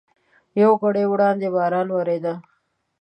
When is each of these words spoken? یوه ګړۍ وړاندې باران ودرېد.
یوه 0.61 0.75
ګړۍ 0.81 1.05
وړاندې 1.07 1.47
باران 1.55 1.87
ودرېد. 1.91 2.25